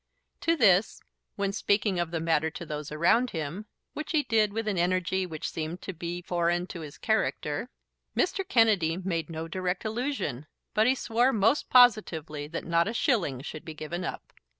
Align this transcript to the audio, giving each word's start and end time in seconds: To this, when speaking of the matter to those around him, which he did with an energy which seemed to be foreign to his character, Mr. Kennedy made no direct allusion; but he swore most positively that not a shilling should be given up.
To 0.39 0.55
this, 0.57 0.99
when 1.35 1.53
speaking 1.53 1.99
of 1.99 2.09
the 2.09 2.19
matter 2.19 2.49
to 2.49 2.65
those 2.65 2.91
around 2.91 3.29
him, 3.29 3.67
which 3.93 4.13
he 4.13 4.23
did 4.23 4.51
with 4.51 4.67
an 4.67 4.79
energy 4.79 5.27
which 5.27 5.51
seemed 5.51 5.83
to 5.83 5.93
be 5.93 6.23
foreign 6.23 6.65
to 6.73 6.79
his 6.81 6.97
character, 6.97 7.69
Mr. 8.17 8.41
Kennedy 8.47 8.97
made 8.97 9.29
no 9.29 9.47
direct 9.47 9.85
allusion; 9.85 10.47
but 10.73 10.87
he 10.87 10.95
swore 10.95 11.31
most 11.31 11.69
positively 11.69 12.47
that 12.47 12.65
not 12.65 12.87
a 12.87 12.93
shilling 12.95 13.41
should 13.41 13.63
be 13.63 13.75
given 13.75 14.03
up. 14.03 14.33